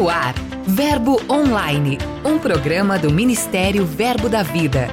No 0.00 0.08
ar, 0.08 0.34
Verbo 0.66 1.20
Online, 1.28 1.98
um 2.24 2.38
programa 2.38 2.98
do 2.98 3.12
Ministério 3.12 3.84
Verbo 3.84 4.30
da 4.30 4.42
Vida. 4.42 4.88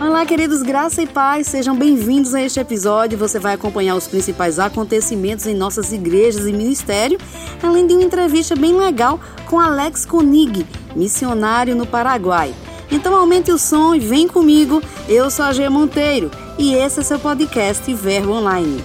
Olá, 0.00 0.24
queridos, 0.24 0.62
graça 0.62 1.02
e 1.02 1.06
paz, 1.06 1.48
sejam 1.48 1.76
bem-vindos 1.76 2.34
a 2.34 2.40
este 2.40 2.58
episódio. 2.58 3.18
Você 3.18 3.38
vai 3.38 3.52
acompanhar 3.52 3.94
os 3.94 4.06
principais 4.08 4.58
acontecimentos 4.58 5.46
em 5.46 5.54
nossas 5.54 5.92
igrejas 5.92 6.46
e 6.46 6.52
ministério, 6.52 7.18
além 7.62 7.86
de 7.86 7.92
uma 7.92 8.04
entrevista 8.04 8.56
bem 8.56 8.74
legal 8.74 9.20
com 9.44 9.60
Alex 9.60 10.06
Konig, 10.06 10.66
missionário 10.94 11.76
no 11.76 11.84
Paraguai. 11.84 12.54
Então 12.90 13.14
aumente 13.14 13.52
o 13.52 13.58
som 13.58 13.94
e 13.94 14.00
vem 14.00 14.26
comigo. 14.26 14.82
Eu 15.06 15.30
sou 15.30 15.44
a 15.44 15.52
G 15.52 15.68
Monteiro 15.68 16.30
e 16.58 16.74
esse 16.74 17.00
é 17.00 17.02
seu 17.02 17.18
podcast 17.18 17.92
Verbo 17.92 18.32
Online. 18.32 18.82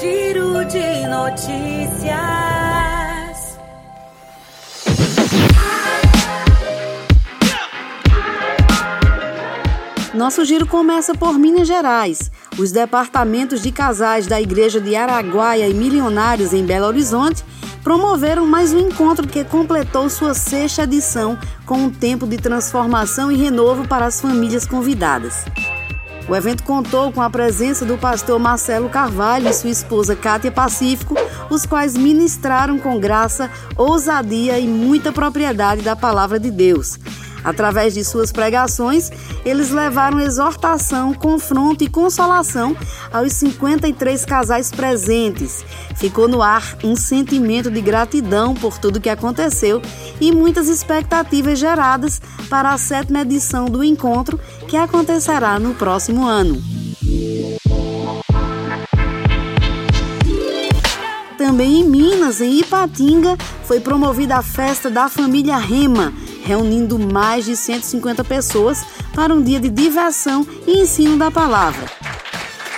Giro 0.00 0.64
de 0.64 1.06
notícias. 1.08 2.18
Nosso 10.14 10.44
giro 10.44 10.66
começa 10.66 11.14
por 11.14 11.38
Minas 11.38 11.68
Gerais. 11.68 12.30
Os 12.58 12.72
departamentos 12.72 13.62
de 13.62 13.70
casais 13.70 14.26
da 14.26 14.40
Igreja 14.40 14.80
de 14.80 14.96
Araguaia 14.96 15.68
e 15.68 15.74
Milionários 15.74 16.52
em 16.52 16.64
Belo 16.64 16.86
Horizonte 16.86 17.44
promoveram 17.88 18.44
mais 18.44 18.74
um 18.74 18.80
encontro 18.80 19.26
que 19.26 19.42
completou 19.42 20.10
sua 20.10 20.34
sexta 20.34 20.82
edição 20.82 21.38
com 21.64 21.84
um 21.84 21.90
tempo 21.90 22.26
de 22.26 22.36
transformação 22.36 23.32
e 23.32 23.34
renovo 23.34 23.88
para 23.88 24.04
as 24.04 24.20
famílias 24.20 24.66
convidadas. 24.66 25.46
O 26.28 26.36
evento 26.36 26.64
contou 26.64 27.10
com 27.10 27.22
a 27.22 27.30
presença 27.30 27.86
do 27.86 27.96
pastor 27.96 28.38
Marcelo 28.38 28.90
Carvalho 28.90 29.48
e 29.48 29.54
sua 29.54 29.70
esposa 29.70 30.14
Cátia 30.14 30.52
Pacífico, 30.52 31.14
os 31.48 31.64
quais 31.64 31.96
ministraram 31.96 32.78
com 32.78 33.00
graça, 33.00 33.50
ousadia 33.74 34.58
e 34.58 34.68
muita 34.68 35.10
propriedade 35.10 35.80
da 35.80 35.96
palavra 35.96 36.38
de 36.38 36.50
Deus. 36.50 36.98
Através 37.44 37.94
de 37.94 38.04
suas 38.04 38.32
pregações, 38.32 39.10
eles 39.44 39.70
levaram 39.70 40.20
exortação, 40.20 41.14
confronto 41.14 41.84
e 41.84 41.88
consolação 41.88 42.76
aos 43.12 43.32
53 43.32 44.24
casais 44.24 44.70
presentes. 44.70 45.64
Ficou 45.96 46.28
no 46.28 46.42
ar 46.42 46.76
um 46.84 46.96
sentimento 46.96 47.70
de 47.70 47.80
gratidão 47.80 48.54
por 48.54 48.78
tudo 48.78 49.00
que 49.00 49.08
aconteceu 49.08 49.80
e 50.20 50.32
muitas 50.32 50.68
expectativas 50.68 51.58
geradas 51.58 52.20
para 52.48 52.70
a 52.70 52.78
sétima 52.78 53.20
edição 53.20 53.66
do 53.66 53.84
encontro, 53.84 54.38
que 54.66 54.76
acontecerá 54.76 55.58
no 55.58 55.74
próximo 55.74 56.26
ano. 56.26 56.62
Também 61.36 61.80
em 61.80 61.84
Minas, 61.84 62.40
em 62.40 62.60
Ipatinga, 62.60 63.36
foi 63.64 63.80
promovida 63.80 64.36
a 64.36 64.42
festa 64.42 64.90
da 64.90 65.08
família 65.08 65.56
Rema 65.56 66.12
reunindo 66.48 66.98
mais 66.98 67.44
de 67.44 67.54
150 67.54 68.24
pessoas 68.24 68.82
para 69.14 69.34
um 69.34 69.42
dia 69.42 69.60
de 69.60 69.68
diversão 69.68 70.46
e 70.66 70.80
ensino 70.80 71.18
da 71.18 71.30
palavra. 71.30 71.86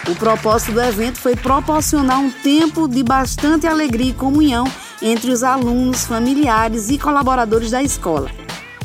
O 0.08 0.16
propósito 0.16 0.72
do 0.72 0.80
evento 0.80 1.20
foi 1.20 1.36
proporcionar 1.36 2.18
um 2.18 2.30
tempo 2.30 2.88
de 2.88 3.00
bastante 3.04 3.68
alegria 3.68 4.10
e 4.10 4.14
comunhão 4.14 4.64
entre 5.00 5.30
os 5.30 5.44
alunos, 5.44 6.04
familiares 6.04 6.90
e 6.90 6.98
colaboradores 6.98 7.70
da 7.70 7.80
escola. 7.80 8.28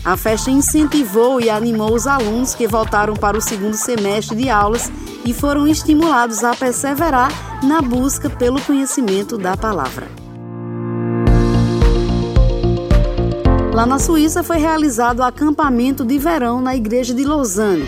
A 0.03 0.16
festa 0.16 0.52
incentivou 0.52 1.41
e 1.41 1.50
animou 1.50 1.91
os 1.91 2.06
alunos 2.06 2.53
que 2.53 2.67
voltaram 2.67 3.16
para 3.16 3.36
o 3.36 3.41
segundo 3.41 3.73
semestre 3.73 4.38
de 4.38 4.52
aulas 4.52 4.91
e 5.25 5.33
foram 5.33 5.67
estimulados 5.67 6.44
a 6.44 6.53
perseverar 6.53 7.31
na 7.63 7.81
busca 7.81 8.30
pelo 8.30 8.61
conhecimento 8.61 9.35
da 9.35 9.57
palavra. 9.57 10.25
Lá 13.75 13.86
na 13.86 14.00
Suíça 14.00 14.41
foi 14.41 14.56
realizado 14.56 15.19
o 15.19 15.24
acampamento 15.24 16.06
de 16.06 16.18
verão 16.18 16.62
na 16.62 16.74
igreja 16.74 17.13
de 17.13 17.25
Lausanne. 17.25 17.86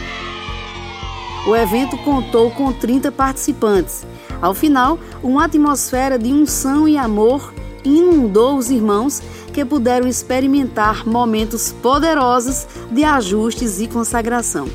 O 1.48 1.56
evento 1.56 1.98
contou 2.00 2.52
com 2.52 2.74
30 2.74 3.10
participantes. 3.10 4.06
Ao 4.42 4.54
final, 4.54 5.00
uma 5.24 5.46
atmosfera 5.46 6.20
de 6.20 6.34
unção 6.34 6.90
e 6.90 6.98
amor 6.98 7.54
inundou 7.86 8.58
os 8.58 8.70
irmãos 8.70 9.22
que 9.54 9.64
puderam 9.64 10.10
experimentar 10.10 11.08
momentos 11.08 11.72
poderosos 11.82 12.68
de 12.92 13.06
ajustes 13.06 13.80
e 13.80 13.88
consagração. 13.88 14.68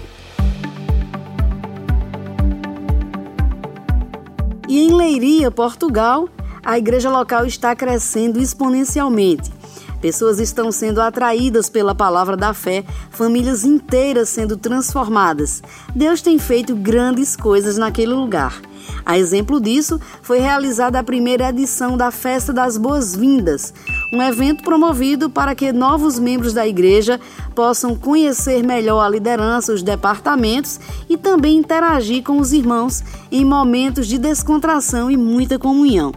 E 4.67 4.81
em 4.81 4.95
Leiria, 4.95 5.51
Portugal, 5.51 6.27
a 6.65 6.79
igreja 6.79 7.11
local 7.11 7.45
está 7.45 7.77
crescendo 7.77 8.41
exponencialmente. 8.41 9.61
Pessoas 10.03 10.41
estão 10.41 10.73
sendo 10.73 11.01
atraídas 11.01 11.69
pela 11.69 11.95
palavra 11.95 12.37
da 12.37 12.53
fé, 12.53 12.85
famílias 13.13 13.65
inteiras 13.65 14.29
sendo 14.29 14.57
transformadas. 14.57 15.63
Deus 15.95 16.21
tem 16.21 16.41
feito 16.41 16.75
grandes 16.75 17.37
coisas 17.37 17.79
naquele 17.79 18.13
lugar. 18.13 18.61
A 19.07 19.17
exemplo 19.17 19.61
disso, 19.61 20.01
foi 20.21 20.41
realizada 20.41 20.99
a 20.99 21.05
primeira 21.05 21.51
edição 21.51 21.97
da 21.97 22.11
Festa 22.11 22.53
das 22.53 22.77
Boas-Vindas, 22.77 23.73
um 24.13 24.21
evento 24.21 24.65
promovido 24.65 25.31
para 25.31 25.55
que 25.55 25.73
novos 25.73 26.19
membros 26.19 26.53
da 26.53 26.67
igreja 26.67 27.21
possam 27.55 27.95
conhecer 27.95 28.65
melhor 28.65 29.05
a 29.05 29.09
liderança, 29.09 29.73
os 29.73 29.85
departamentos 29.85 30.81
e 31.09 31.17
também 31.17 31.59
interagir 31.59 32.25
com 32.25 32.41
os 32.41 32.53
irmãos 32.53 33.05
em 33.31 33.45
momentos 33.45 34.09
de 34.09 34.19
descontração 34.19 35.09
e 35.09 35.17
muita 35.17 35.61
comunhão. 35.61 36.13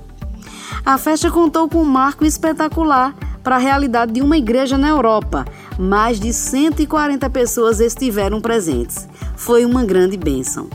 A 0.84 0.98
festa 0.98 1.30
contou 1.30 1.70
com 1.70 1.84
um 1.84 1.86
marco 1.86 2.26
espetacular 2.26 3.16
para 3.46 3.58
a 3.58 3.60
realidade 3.60 4.12
de 4.12 4.24
uma 4.24 4.38
igreja 4.38 4.76
na 4.76 4.90
Europa. 4.90 5.46
Mais 5.78 6.20
de 6.20 6.34
140 6.34 7.30
pessoas 7.30 7.80
estiveram 7.80 8.42
presentes. 8.42 9.08
Foi 9.38 9.64
uma 9.64 9.86
grande 9.86 10.18
bênção. 10.18 10.68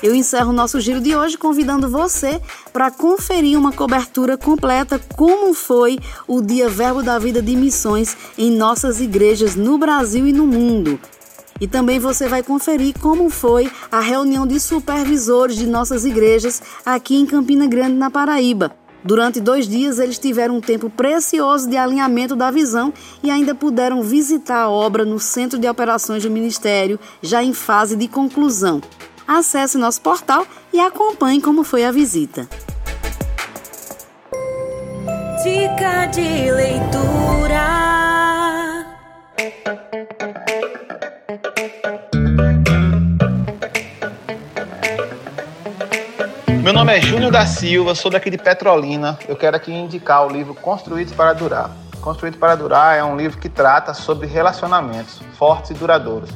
Eu 0.00 0.14
encerro 0.14 0.50
o 0.50 0.52
nosso 0.52 0.78
giro 0.80 1.00
de 1.00 1.16
hoje 1.16 1.36
convidando 1.36 1.88
você 1.88 2.40
para 2.72 2.90
conferir 2.90 3.58
uma 3.58 3.72
cobertura 3.72 4.36
completa 4.36 5.00
como 5.16 5.52
foi 5.52 5.98
o 6.28 6.40
Dia 6.40 6.68
Verbo 6.68 7.02
da 7.02 7.18
Vida 7.18 7.42
de 7.42 7.56
Missões 7.56 8.16
em 8.38 8.50
nossas 8.50 9.00
igrejas 9.00 9.56
no 9.56 9.78
Brasil 9.78 10.28
e 10.28 10.32
no 10.32 10.46
mundo. 10.46 11.00
E 11.60 11.66
também 11.66 11.98
você 11.98 12.28
vai 12.28 12.42
conferir 12.42 12.94
como 12.98 13.30
foi 13.30 13.70
a 13.90 14.00
reunião 14.00 14.46
de 14.46 14.58
supervisores 14.58 15.56
de 15.56 15.66
nossas 15.66 16.04
igrejas 16.04 16.62
aqui 16.84 17.16
em 17.16 17.26
Campina 17.26 17.66
Grande, 17.66 17.94
na 17.94 18.10
Paraíba. 18.10 18.74
Durante 19.04 19.38
dois 19.38 19.68
dias, 19.68 19.98
eles 19.98 20.18
tiveram 20.18 20.56
um 20.56 20.60
tempo 20.62 20.88
precioso 20.88 21.68
de 21.68 21.76
alinhamento 21.76 22.34
da 22.34 22.50
visão 22.50 22.92
e 23.22 23.30
ainda 23.30 23.54
puderam 23.54 24.02
visitar 24.02 24.62
a 24.62 24.70
obra 24.70 25.04
no 25.04 25.20
Centro 25.20 25.58
de 25.58 25.68
Operações 25.68 26.22
do 26.22 26.30
Ministério, 26.30 26.98
já 27.20 27.42
em 27.42 27.52
fase 27.52 27.96
de 27.96 28.08
conclusão. 28.08 28.80
Acesse 29.28 29.76
nosso 29.76 30.00
portal 30.00 30.46
e 30.72 30.80
acompanhe 30.80 31.40
como 31.40 31.64
foi 31.64 31.84
a 31.84 31.90
visita. 31.90 32.48
Dica 35.42 36.06
de 36.06 36.50
leitura. 36.50 37.93
Meu 46.64 46.72
nome 46.72 46.96
é 46.96 46.98
Júnior 46.98 47.30
da 47.30 47.44
Silva, 47.44 47.94
sou 47.94 48.10
daqui 48.10 48.30
de 48.30 48.38
Petrolina. 48.38 49.18
Eu 49.28 49.36
quero 49.36 49.54
aqui 49.54 49.70
indicar 49.70 50.26
o 50.26 50.30
livro 50.30 50.54
Construídos 50.54 51.12
para 51.12 51.34
Durar. 51.34 51.70
Construído 52.00 52.38
para 52.38 52.54
Durar 52.54 52.96
é 52.96 53.04
um 53.04 53.18
livro 53.18 53.38
que 53.38 53.50
trata 53.50 53.92
sobre 53.92 54.26
relacionamentos 54.26 55.20
fortes 55.36 55.72
e 55.72 55.74
duradouros. 55.74 56.30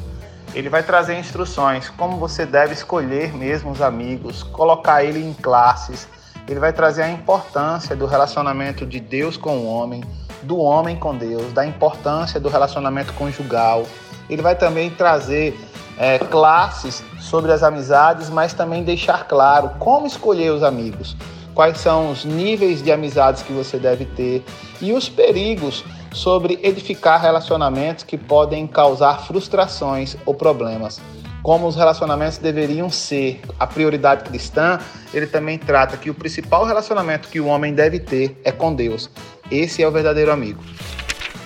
Ele 0.54 0.68
vai 0.68 0.82
trazer 0.82 1.18
instruções 1.18 1.88
como 1.88 2.18
você 2.18 2.44
deve 2.44 2.74
escolher 2.74 3.34
mesmo 3.34 3.70
os 3.70 3.80
amigos, 3.80 4.42
colocar 4.42 5.02
ele 5.02 5.24
em 5.24 5.32
classes. 5.32 6.06
Ele 6.46 6.60
vai 6.60 6.74
trazer 6.74 7.04
a 7.04 7.10
importância 7.10 7.96
do 7.96 8.04
relacionamento 8.04 8.84
de 8.84 9.00
Deus 9.00 9.38
com 9.38 9.56
o 9.56 9.66
homem, 9.66 10.04
do 10.42 10.58
homem 10.58 10.96
com 10.96 11.16
Deus, 11.16 11.52
da 11.52 11.66
importância 11.66 12.38
do 12.38 12.48
relacionamento 12.48 13.12
conjugal. 13.14 13.84
Ele 14.28 14.42
vai 14.42 14.54
também 14.54 14.90
trazer 14.90 15.58
é, 15.98 16.18
classes 16.18 17.02
sobre 17.18 17.52
as 17.52 17.62
amizades, 17.62 18.30
mas 18.30 18.52
também 18.52 18.82
deixar 18.82 19.26
claro 19.26 19.70
como 19.78 20.06
escolher 20.06 20.50
os 20.50 20.62
amigos, 20.62 21.16
quais 21.54 21.78
são 21.78 22.10
os 22.10 22.24
níveis 22.24 22.82
de 22.82 22.92
amizades 22.92 23.42
que 23.42 23.52
você 23.52 23.78
deve 23.78 24.04
ter 24.04 24.44
e 24.80 24.92
os 24.92 25.08
perigos 25.08 25.84
sobre 26.12 26.58
edificar 26.62 27.20
relacionamentos 27.20 28.04
que 28.04 28.16
podem 28.16 28.66
causar 28.66 29.26
frustrações 29.26 30.16
ou 30.24 30.34
problemas. 30.34 31.00
Como 31.42 31.66
os 31.66 31.76
relacionamentos 31.76 32.38
deveriam 32.38 32.90
ser 32.90 33.40
a 33.58 33.66
prioridade 33.66 34.24
cristã, 34.24 34.78
ele 35.14 35.26
também 35.26 35.58
trata 35.58 35.96
que 35.96 36.10
o 36.10 36.14
principal 36.14 36.64
relacionamento 36.64 37.28
que 37.28 37.40
o 37.40 37.46
homem 37.46 37.72
deve 37.72 38.00
ter 38.00 38.40
é 38.44 38.52
com 38.52 38.74
Deus. 38.74 39.08
Esse 39.50 39.82
é 39.82 39.88
o 39.88 39.92
verdadeiro 39.92 40.30
amigo. 40.30 40.62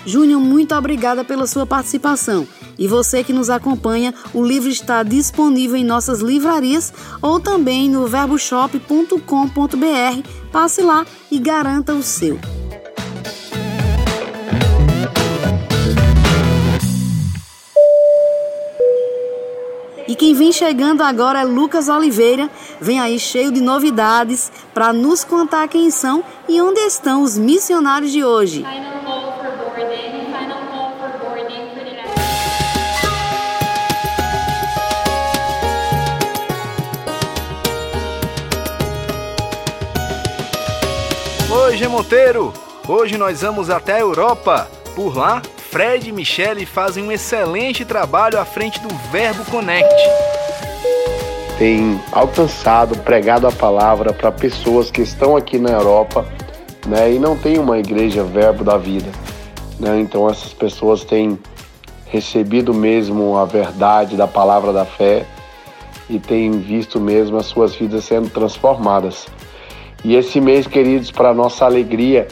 Júnior, 0.05 0.41
muito 0.41 0.75
obrigada 0.75 1.25
pela 1.25 1.47
sua 1.47 1.65
participação. 1.65 2.47
E 2.79 2.89
você 2.89 3.23
que 3.23 3.33
nos 3.33 3.51
acompanha, 3.51 4.15
o 4.35 4.45
livro 4.45 4.69
está 4.69 5.03
disponível 5.03 5.77
em 5.77 5.85
nossas 5.85 6.21
livrarias 6.21 6.93
ou 7.21 7.39
também 7.39 7.89
no 7.89 8.07
verboshop.com.br. 8.07 10.29
Passe 10.51 10.83
lá 10.83 11.07
e 11.31 11.39
garanta 11.39 11.95
o 11.95 12.03
seu. 12.03 12.39
Quem 20.33 20.39
vem 20.39 20.53
chegando 20.53 21.03
agora 21.03 21.41
é 21.41 21.45
Lucas 21.45 21.91
Oliveira, 21.91 22.49
vem 22.81 22.99
aí 22.99 23.19
cheio 23.19 23.53
de 23.53 23.61
novidades 23.61 24.51
para 24.73 24.91
nos 24.91 25.23
contar 25.23 25.69
quem 25.69 25.91
são 25.91 26.25
e 26.49 26.59
onde 26.59 26.81
estão 26.81 27.23
os 27.23 27.37
missionários 27.37 28.11
de 28.11 28.25
hoje. 28.25 28.65
Oi, 41.51 41.77
G 41.77 41.89
Monteiro! 41.89 42.55
Hoje 42.89 43.19
nós 43.19 43.43
vamos 43.43 43.69
até 43.69 43.97
a 43.97 44.01
Europa. 44.01 44.67
Por 44.95 45.15
lá, 45.15 45.43
Fred 45.73 46.07
e 46.07 46.13
Michele 46.13 46.67
fazem 46.67 47.03
um 47.03 47.11
excelente 47.11 47.83
trabalho 47.83 48.39
à 48.39 48.45
frente 48.45 48.79
do 48.81 48.95
Verbo 49.11 49.43
Connect. 49.47 49.91
Tem 51.57 51.99
alcançado, 52.13 52.99
pregado 52.99 53.47
a 53.47 53.51
palavra 53.51 54.13
para 54.13 54.31
pessoas 54.31 54.91
que 54.91 55.01
estão 55.01 55.35
aqui 55.35 55.59
na 55.59 55.71
Europa 55.71 56.27
né, 56.87 57.15
e 57.15 57.19
não 57.19 57.39
tem 57.39 57.59
uma 57.59 57.79
igreja 57.79 58.23
Verbo 58.23 58.63
da 58.63 58.77
Vida. 58.77 59.11
Né? 59.81 59.99
Então 59.99 60.29
essas 60.29 60.53
pessoas 60.53 61.05
têm 61.05 61.39
recebido 62.05 62.75
mesmo 62.75 63.39
a 63.39 63.47
verdade 63.47 64.15
da 64.15 64.29
palavra 64.29 64.75
da 64.75 64.85
fé 64.85 65.25
e 66.07 66.19
têm 66.19 66.51
visto 66.51 67.01
mesmo 67.01 67.39
as 67.39 67.47
suas 67.47 67.75
vidas 67.75 68.05
sendo 68.05 68.29
transformadas. 68.29 69.27
E 70.05 70.17
esse 70.17 70.39
mês, 70.39 70.67
queridos, 70.67 71.11
para 71.11 71.33
nossa 71.33 71.65
alegria, 71.65 72.29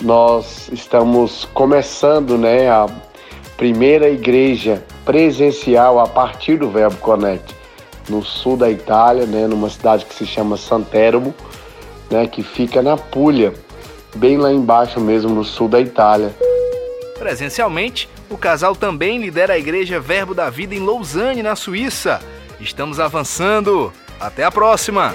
nós 0.00 0.68
estamos 0.72 1.44
começando 1.54 2.36
né, 2.36 2.68
a 2.68 2.86
primeira 3.56 4.08
igreja 4.08 4.84
presencial 5.04 5.98
a 6.00 6.06
partir 6.06 6.58
do 6.58 6.70
Verbo 6.70 6.96
Connect, 6.96 7.54
no 8.08 8.22
sul 8.22 8.56
da 8.56 8.70
Itália, 8.70 9.26
né, 9.26 9.46
numa 9.46 9.70
cidade 9.70 10.04
que 10.04 10.14
se 10.14 10.26
chama 10.26 10.56
Santermo, 10.56 11.34
né, 12.10 12.26
que 12.26 12.42
fica 12.42 12.82
na 12.82 12.96
Puglia, 12.96 13.54
bem 14.16 14.36
lá 14.36 14.52
embaixo 14.52 15.00
mesmo, 15.00 15.30
no 15.30 15.44
sul 15.44 15.68
da 15.68 15.80
Itália. 15.80 16.34
Presencialmente, 17.18 18.08
o 18.28 18.36
casal 18.36 18.74
também 18.74 19.18
lidera 19.18 19.54
a 19.54 19.58
igreja 19.58 20.00
Verbo 20.00 20.34
da 20.34 20.50
Vida 20.50 20.74
em 20.74 20.84
Lausanne, 20.84 21.42
na 21.42 21.56
Suíça. 21.56 22.20
Estamos 22.60 22.98
avançando. 22.98 23.92
Até 24.20 24.44
a 24.44 24.50
próxima! 24.50 25.14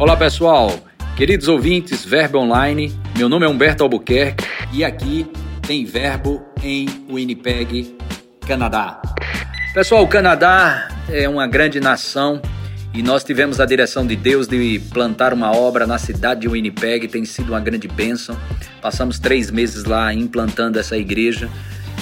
Olá 0.00 0.16
pessoal, 0.16 0.80
queridos 1.14 1.46
ouvintes, 1.46 2.06
Verbo 2.06 2.38
Online. 2.38 2.90
Meu 3.18 3.28
nome 3.28 3.44
é 3.44 3.48
Humberto 3.50 3.82
Albuquerque 3.82 4.46
e 4.72 4.82
aqui 4.82 5.30
tem 5.60 5.84
Verbo 5.84 6.42
em 6.62 6.88
Winnipeg, 7.06 7.94
Canadá. 8.46 9.02
Pessoal, 9.74 10.02
o 10.02 10.08
Canadá 10.08 10.88
é 11.06 11.28
uma 11.28 11.46
grande 11.46 11.80
nação 11.80 12.40
e 12.94 13.02
nós 13.02 13.22
tivemos 13.22 13.60
a 13.60 13.66
direção 13.66 14.06
de 14.06 14.16
Deus 14.16 14.48
de 14.48 14.80
plantar 14.90 15.34
uma 15.34 15.54
obra 15.54 15.86
na 15.86 15.98
cidade 15.98 16.40
de 16.40 16.48
Winnipeg. 16.48 17.06
Tem 17.06 17.26
sido 17.26 17.50
uma 17.50 17.60
grande 17.60 17.86
bênção. 17.86 18.38
Passamos 18.80 19.18
três 19.18 19.50
meses 19.50 19.84
lá 19.84 20.14
implantando 20.14 20.78
essa 20.78 20.96
igreja 20.96 21.50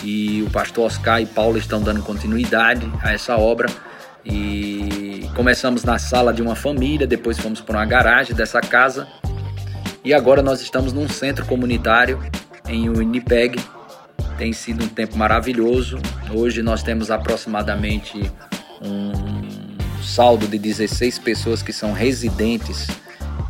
e 0.04 0.44
o 0.46 0.50
pastor 0.50 0.86
Oscar 0.86 1.20
e 1.20 1.26
Paulo 1.26 1.58
estão 1.58 1.82
dando 1.82 2.00
continuidade 2.04 2.88
a 3.02 3.12
essa 3.12 3.36
obra 3.36 3.68
e 4.24 5.28
começamos 5.34 5.84
na 5.84 5.98
sala 5.98 6.32
de 6.32 6.42
uma 6.42 6.54
família, 6.54 7.06
depois 7.06 7.38
fomos 7.38 7.60
para 7.60 7.78
uma 7.78 7.86
garagem 7.86 8.34
dessa 8.34 8.60
casa 8.60 9.06
e 10.04 10.14
agora 10.14 10.42
nós 10.42 10.60
estamos 10.60 10.92
num 10.92 11.08
centro 11.08 11.44
comunitário 11.44 12.18
em 12.66 12.88
Winnipeg. 12.88 13.60
Tem 14.36 14.52
sido 14.52 14.84
um 14.84 14.88
tempo 14.88 15.16
maravilhoso. 15.16 15.98
Hoje 16.32 16.62
nós 16.62 16.82
temos 16.82 17.10
aproximadamente 17.10 18.18
um 18.80 19.12
saldo 20.02 20.46
de 20.46 20.58
16 20.58 21.18
pessoas 21.18 21.62
que 21.62 21.72
são 21.72 21.92
residentes 21.92 22.86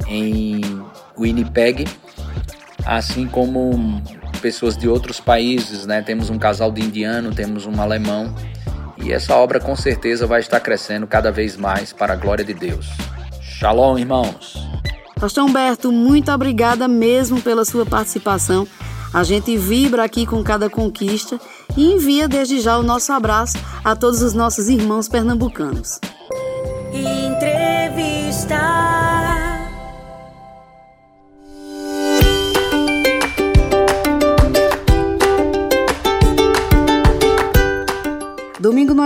em 0.06 0.61
Winnipeg, 1.19 1.87
assim 2.85 3.26
como 3.26 4.03
pessoas 4.41 4.76
de 4.76 4.88
outros 4.88 5.20
países, 5.20 5.87
né? 5.87 6.00
Temos 6.00 6.31
um 6.31 6.38
casal 6.38 6.73
de 6.73 6.82
indiano, 6.82 7.35
temos 7.35 7.67
um 7.67 7.81
alemão 7.81 8.35
e 9.08 9.12
essa 9.12 9.34
obra 9.34 9.58
com 9.58 9.75
certeza 9.75 10.26
vai 10.26 10.40
estar 10.40 10.60
crescendo 10.60 11.06
cada 11.06 11.32
vez 11.32 11.56
mais 11.56 11.94
para 11.94 12.12
a 12.12 12.16
glória 12.16 12.44
de 12.44 12.52
Deus. 12.52 12.87
Shalom, 13.40 13.99
irmãos. 13.99 14.62
Pastor 15.19 15.44
Humberto, 15.44 15.90
muito 15.90 16.31
obrigada 16.31 16.87
mesmo 16.87 17.40
pela 17.40 17.64
sua 17.64 17.87
participação. 17.87 18.69
A 19.12 19.25
gente 19.25 19.56
vibra 19.56 20.05
aqui 20.05 20.26
com 20.26 20.44
cada 20.44 20.69
conquista 20.69 21.40
e 21.75 21.93
envia 21.94 22.28
desde 22.28 22.60
já 22.60 22.76
o 22.76 22.82
nosso 22.82 23.10
abraço 23.10 23.56
a 23.82 23.96
todos 23.96 24.20
os 24.20 24.34
nossos 24.34 24.69
irmãos 24.69 25.08
pernambucanos. 25.08 25.99
Entrevista. 26.93 28.58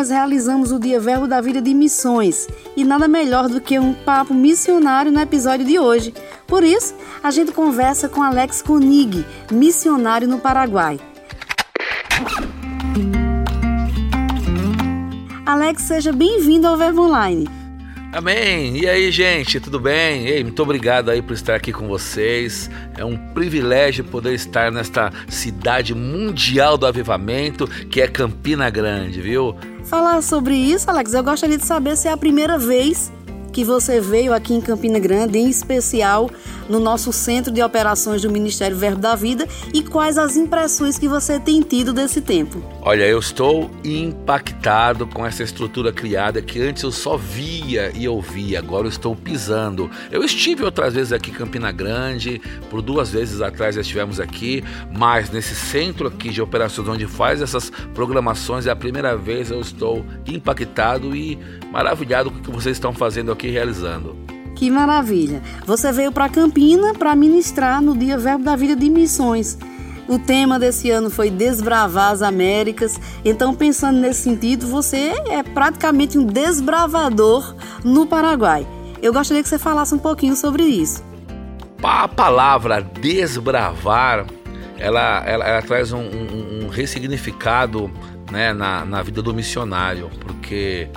Nós 0.03 0.11
realizamos 0.11 0.73
o 0.73 0.81
Dia 0.81 0.99
Verbo 0.99 1.29
da 1.29 1.41
Vida 1.41 1.63
de 1.63 1.73
Missões 1.73 2.49
e 2.77 2.83
nada 2.83 3.07
melhor 3.07 3.49
do 3.49 3.61
que 3.61 3.79
um 3.79 3.95
papo 3.95 4.35
missionário 4.35 5.13
no 5.13 5.21
episódio 5.21 5.65
de 5.65 5.79
hoje. 5.79 6.13
Por 6.45 6.65
isso, 6.65 6.93
a 7.23 7.31
gente 7.31 7.53
conversa 7.53 8.09
com 8.09 8.21
Alex 8.21 8.63
Konig, 8.63 9.25
missionário 9.49 10.27
no 10.27 10.41
Paraguai. 10.41 10.99
Alex, 15.47 15.83
seja 15.83 16.13
bem-vindo 16.13 16.67
ao 16.67 16.77
Verbo 16.77 17.03
Online. 17.03 17.62
Amém! 18.13 18.77
E 18.77 18.87
aí, 18.87 19.11
gente, 19.11 19.59
tudo 19.59 19.81
bem? 19.81 20.27
Ei, 20.29 20.45
muito 20.45 20.63
obrigado 20.63 21.09
aí 21.09 21.23
por 21.23 21.33
estar 21.33 21.55
aqui 21.55 21.73
com 21.73 21.89
vocês. 21.89 22.69
É 22.95 23.03
um 23.03 23.17
privilégio 23.17 24.05
poder 24.05 24.35
estar 24.35 24.71
nesta 24.71 25.11
cidade 25.31 25.95
mundial 25.95 26.77
do 26.77 26.85
avivamento, 26.85 27.67
que 27.67 28.03
é 28.03 28.07
Campina 28.07 28.69
Grande, 28.69 29.23
viu? 29.23 29.57
Falar 29.85 30.21
sobre 30.23 30.55
isso, 30.55 30.91
Alex, 30.91 31.15
eu 31.15 31.25
gostaria 31.25 31.57
de 31.57 31.65
saber 31.65 31.97
se 31.97 32.07
é 32.07 32.13
a 32.13 32.17
primeira 32.19 32.59
vez 32.59 33.11
que 33.51 33.65
você 33.65 33.99
veio 33.99 34.35
aqui 34.35 34.53
em 34.53 34.61
Campina 34.61 34.99
Grande, 34.99 35.39
em 35.39 35.49
especial 35.49 36.31
no 36.69 36.81
nosso 36.81 37.13
centro 37.13 37.53
de 37.53 37.63
operações 37.63 38.23
do 38.23 38.31
Ministério 38.31 38.77
Verbo 38.77 39.01
da 39.01 39.15
Vida 39.15 39.47
e 39.73 39.83
quais 39.83 40.19
as 40.19 40.37
impressões 40.37 40.99
que 40.99 41.09
você 41.09 41.39
tem 41.39 41.61
tido 41.61 41.93
desse 41.93 42.21
tempo. 42.21 42.63
Olha, 42.81 43.05
eu 43.05 43.19
estou 43.19 43.71
impactado 43.85 45.07
com 45.07 45.25
essa 45.25 45.43
estrutura 45.43 45.93
criada 45.93 46.43
que 46.43 46.61
antes 46.61 46.83
eu 46.83 46.91
só 46.91 47.17
via 47.17 47.93
e 47.95 48.09
ouvia, 48.09 48.59
agora 48.59 48.87
eu 48.87 48.91
estou 48.91 49.15
pisando. 49.15 49.91
Eu 50.11 50.25
estive 50.25 50.65
outras 50.65 50.95
vezes 50.95 51.13
aqui 51.13 51.31
em 51.31 51.35
Campina 51.35 51.71
Grande, 51.71 52.41
por 52.71 52.83
duas 52.83 53.11
vezes 53.11 53.41
atrás 53.41 53.75
já 53.75 53.81
estivemos 53.81 54.21
aqui, 54.21 54.65
mas 54.93 55.31
nesse 55.31 55.55
centro 55.55 56.09
aqui 56.09 56.31
de 56.31 56.43
operações 56.43 56.89
onde 56.89 57.07
faz 57.07 57.41
essas 57.41 57.71
programações 57.95 58.67
é 58.67 58.71
a 58.71 58.77
primeira 58.77 59.17
vez 59.17 59.51
eu 59.51 59.61
estou 59.61 60.05
impactado 60.27 61.15
e 61.15 61.39
maravilhado 61.71 62.31
com 62.31 62.39
o 62.39 62.43
que 62.43 62.51
vocês 62.51 62.77
estão 62.77 62.93
fazendo 62.93 63.33
aqui 63.33 63.49
realizando. 63.49 64.32
Que 64.63 64.71
maravilha! 64.71 65.43
Você 65.67 65.91
veio 65.91 66.13
para 66.13 66.29
Campina 66.29 66.95
para 66.95 67.17
ministrar 67.17 67.83
no 67.83 67.97
Dia 67.97 68.17
Verbo 68.17 68.45
da 68.45 68.55
Vida 68.55 68.77
de 68.77 68.89
Missões. 68.89 69.59
O 70.07 70.21
tema 70.21 70.57
desse 70.57 70.89
ano 70.89 71.11
foi 71.11 71.31
Desbravar 71.31 72.13
as 72.13 72.23
Américas. 72.23 72.97
Então, 73.25 73.57
pensando 73.57 73.99
nesse 73.99 74.23
sentido, 74.23 74.69
você 74.69 75.15
é 75.29 75.43
praticamente 75.43 76.17
um 76.17 76.25
desbravador 76.25 77.57
no 77.83 78.07
Paraguai. 78.07 78.65
Eu 79.03 79.13
gostaria 79.13 79.43
que 79.43 79.49
você 79.49 79.59
falasse 79.59 79.97
um 79.97 79.99
pouquinho 79.99 80.37
sobre 80.37 80.63
isso. 80.63 81.03
A 81.83 82.07
palavra 82.07 82.89
desbravar, 83.01 84.27
ela, 84.79 85.25
ela, 85.27 85.45
ela 85.45 85.63
traz 85.63 85.93
um, 85.93 85.99
um, 85.99 86.67
um 86.67 86.69
ressignificado 86.69 87.91
né, 88.31 88.53
na, 88.53 88.85
na 88.85 89.03
vida 89.03 89.21
do 89.21 89.35
missionário, 89.35 90.09
porque 90.21 90.89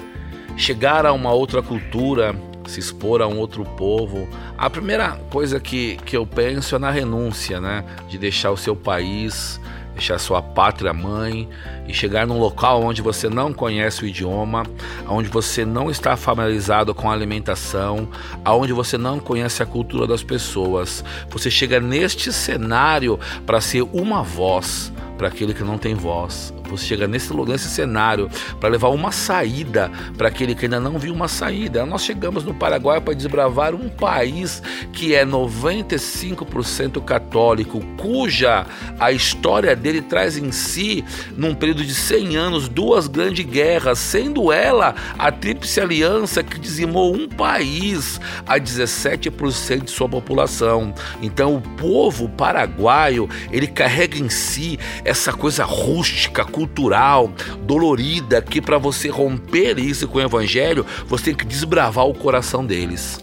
chegar 0.55 1.03
a 1.03 1.11
uma 1.11 1.33
outra 1.33 1.63
cultura, 1.63 2.35
se 2.65 2.79
expor 2.79 3.21
a 3.21 3.27
um 3.27 3.37
outro 3.37 3.63
povo. 3.63 4.27
A 4.57 4.69
primeira 4.69 5.19
coisa 5.29 5.59
que, 5.59 5.97
que 5.97 6.15
eu 6.15 6.25
penso 6.25 6.75
é 6.75 6.79
na 6.79 6.91
renúncia, 6.91 7.59
né? 7.59 7.83
De 8.07 8.17
deixar 8.17 8.51
o 8.51 8.57
seu 8.57 8.75
país, 8.75 9.59
deixar 9.95 10.19
sua 10.19 10.41
pátria 10.41 10.93
mãe 10.93 11.47
e 11.87 11.93
chegar 11.93 12.27
num 12.27 12.37
local 12.37 12.83
onde 12.83 13.01
você 13.01 13.29
não 13.29 13.53
conhece 13.53 14.03
o 14.03 14.07
idioma, 14.07 14.63
onde 15.07 15.29
você 15.29 15.65
não 15.65 15.89
está 15.89 16.17
familiarizado 16.17 16.93
com 16.93 17.09
a 17.09 17.13
alimentação, 17.13 18.07
onde 18.45 18.73
você 18.73 18.97
não 18.97 19.19
conhece 19.19 19.63
a 19.63 19.65
cultura 19.65 20.05
das 20.05 20.21
pessoas. 20.21 21.03
Você 21.29 21.49
chega 21.49 21.79
neste 21.79 22.31
cenário 22.33 23.19
para 23.45 23.61
ser 23.61 23.83
uma 23.93 24.21
voz 24.21 24.91
para 25.17 25.29
aquele 25.29 25.53
que 25.53 25.63
não 25.63 25.77
tem 25.77 25.95
voz. 25.95 26.53
Você 26.69 26.85
chega 26.85 27.07
nesse, 27.07 27.33
nesse 27.33 27.69
cenário 27.69 28.29
para 28.59 28.69
levar 28.69 28.89
uma 28.89 29.11
saída 29.11 29.91
para 30.17 30.27
aquele 30.27 30.55
que 30.55 30.65
ainda 30.65 30.79
não 30.79 30.97
viu 30.97 31.13
uma 31.13 31.27
saída. 31.27 31.85
Nós 31.85 32.03
chegamos 32.03 32.43
no 32.43 32.53
Paraguai 32.53 32.99
para 33.01 33.13
desbravar 33.13 33.73
um 33.73 33.89
país 33.89 34.61
que 34.93 35.15
é 35.15 35.25
95% 35.25 37.03
católico, 37.03 37.81
cuja 37.97 38.65
a 38.99 39.11
história 39.11 39.75
dele 39.75 40.01
traz 40.01 40.37
em 40.37 40.51
si, 40.51 41.03
num 41.35 41.53
período 41.53 41.83
de 41.83 41.93
100 41.93 42.35
anos, 42.35 42.67
duas 42.67 43.07
grandes 43.07 43.45
guerras, 43.45 43.99
sendo 43.99 44.51
ela 44.51 44.95
a 45.17 45.31
Tríplice 45.31 45.79
Aliança 45.79 46.43
que 46.43 46.59
dizimou 46.59 47.13
um 47.13 47.27
país 47.27 48.19
a 48.45 48.59
17% 48.59 49.83
de 49.83 49.91
sua 49.91 50.07
população. 50.07 50.93
Então, 51.21 51.55
o 51.55 51.61
povo 51.61 52.29
paraguaio 52.29 53.29
ele 53.51 53.67
carrega 53.67 54.17
em 54.17 54.29
si 54.29 54.79
essa 55.03 55.33
coisa 55.33 55.63
rústica, 55.63 56.45
cultural, 56.55 57.29
dolorida, 57.63 58.41
que 58.41 58.61
para 58.61 58.77
você 58.77 59.09
romper 59.09 59.77
isso 59.77 60.07
com 60.07 60.19
o 60.19 60.21
evangelho, 60.21 60.85
você 61.05 61.25
tem 61.25 61.35
que 61.35 61.45
desbravar 61.45 62.07
o 62.07 62.13
coração 62.13 62.65
deles. 62.65 63.19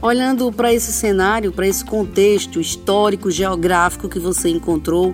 Olhando 0.00 0.52
para 0.52 0.72
esse 0.72 0.92
cenário, 0.92 1.50
para 1.50 1.66
esse 1.66 1.84
contexto 1.84 2.60
histórico, 2.60 3.32
geográfico 3.32 4.08
que 4.08 4.20
você 4.20 4.48
encontrou, 4.48 5.12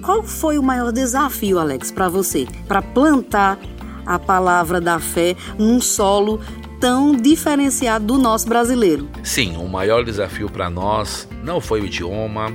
qual 0.00 0.22
foi 0.22 0.56
o 0.58 0.62
maior 0.62 0.90
desafio, 0.90 1.58
Alex, 1.58 1.90
para 1.90 2.08
você, 2.08 2.48
para 2.66 2.80
plantar 2.80 3.58
a 4.06 4.18
palavra 4.18 4.80
da 4.80 4.98
fé 4.98 5.36
num 5.58 5.82
solo 5.82 6.40
tão 6.80 7.14
diferenciado 7.14 8.06
do 8.06 8.16
nosso 8.16 8.48
brasileiro? 8.48 9.06
Sim, 9.22 9.58
o 9.58 9.68
maior 9.68 10.02
desafio 10.02 10.48
para 10.48 10.70
nós 10.70 11.28
não 11.44 11.60
foi 11.60 11.82
o 11.82 11.84
idioma, 11.86 12.50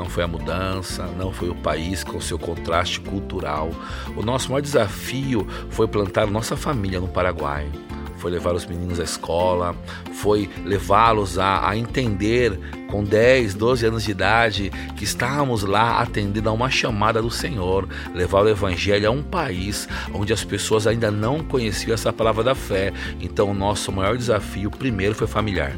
não 0.00 0.08
foi 0.08 0.24
a 0.24 0.26
mudança, 0.26 1.06
não 1.18 1.30
foi 1.30 1.50
o 1.50 1.54
país 1.54 2.02
com 2.02 2.18
seu 2.22 2.38
contraste 2.38 3.00
cultural. 3.00 3.70
O 4.16 4.22
nosso 4.22 4.48
maior 4.48 4.62
desafio 4.62 5.46
foi 5.68 5.86
plantar 5.86 6.26
nossa 6.26 6.56
família 6.56 6.98
no 6.98 7.06
Paraguai. 7.06 7.70
Foi 8.16 8.30
levar 8.30 8.54
os 8.54 8.64
meninos 8.64 8.98
à 8.98 9.04
escola, 9.04 9.74
foi 10.12 10.48
levá-los 10.64 11.38
a, 11.38 11.68
a 11.68 11.76
entender 11.76 12.58
com 12.90 13.04
10, 13.04 13.54
12 13.54 13.86
anos 13.86 14.04
de 14.04 14.10
idade 14.10 14.70
que 14.96 15.04
estávamos 15.04 15.64
lá 15.64 16.00
atendendo 16.00 16.48
a 16.48 16.52
uma 16.52 16.70
chamada 16.70 17.20
do 17.20 17.30
Senhor, 17.30 17.86
levar 18.14 18.44
o 18.44 18.48
Evangelho 18.48 19.08
a 19.08 19.10
um 19.10 19.22
país 19.22 19.86
onde 20.14 20.32
as 20.32 20.44
pessoas 20.44 20.86
ainda 20.86 21.10
não 21.10 21.40
conheciam 21.40 21.92
essa 21.92 22.12
palavra 22.12 22.42
da 22.42 22.54
fé. 22.54 22.92
Então, 23.20 23.50
o 23.50 23.54
nosso 23.54 23.92
maior 23.92 24.16
desafio 24.16 24.70
primeiro 24.70 25.14
foi 25.14 25.26
familiar. 25.26 25.76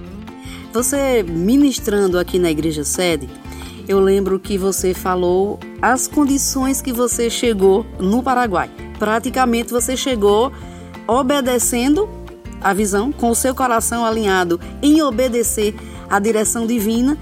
Você 0.72 1.22
ministrando 1.22 2.18
aqui 2.18 2.38
na 2.38 2.50
igreja 2.50 2.82
sede, 2.82 3.28
eu 3.88 4.00
lembro 4.00 4.38
que 4.38 4.56
você 4.56 4.94
falou 4.94 5.58
as 5.80 6.06
condições 6.06 6.80
que 6.80 6.92
você 6.92 7.28
chegou 7.28 7.84
no 7.98 8.22
Paraguai. 8.22 8.70
Praticamente 8.98 9.70
você 9.70 9.96
chegou 9.96 10.52
obedecendo 11.06 12.08
a 12.60 12.72
visão, 12.72 13.10
com 13.10 13.30
o 13.30 13.34
seu 13.34 13.54
coração 13.54 14.04
alinhado 14.04 14.60
em 14.80 15.02
obedecer 15.02 15.74
à 16.08 16.18
direção 16.18 16.66
divina, 16.66 17.18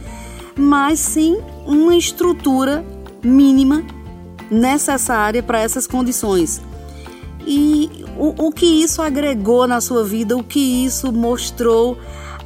mas 0.57 0.99
sim 0.99 1.39
uma 1.67 1.97
estrutura 1.97 2.85
mínima 3.23 3.83
necessária 4.51 5.43
para 5.43 5.61
essas 5.61 5.87
condições. 5.87 6.61
E 7.47 8.05
o, 8.19 8.49
o 8.49 8.53
que 8.53 8.67
isso 8.67 9.01
agregou 9.01 9.67
na 9.67 9.81
sua 9.81 10.05
vida, 10.05 10.37
o 10.37 10.45
que 10.45 10.85
isso 10.85 11.11
mostrou 11.11 11.97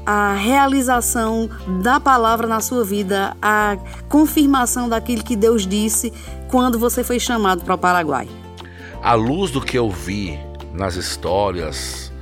a 0.06 0.34
realização 0.34 1.48
da 1.82 1.98
palavra 1.98 2.46
na 2.46 2.60
sua 2.60 2.84
vida, 2.84 3.36
a 3.40 3.76
confirmação 4.08 4.88
daquilo 4.88 5.24
que 5.24 5.36
Deus 5.36 5.66
disse 5.66 6.12
quando 6.48 6.78
você 6.78 7.02
foi 7.02 7.18
chamado 7.18 7.64
para 7.64 7.74
o 7.74 7.78
Paraguai? 7.78 8.28
À 9.02 9.14
luz 9.14 9.50
do 9.50 9.60
que 9.60 9.76
eu 9.76 9.90
vi 9.90 10.38
nas 10.72 10.96
histórias 10.96 12.12